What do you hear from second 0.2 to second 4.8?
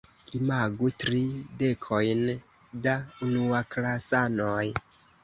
Imagu tri dekojn da unuaklasanoj.